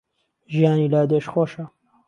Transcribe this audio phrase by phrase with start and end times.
[0.53, 1.65] ژیانی لادێش خۆشە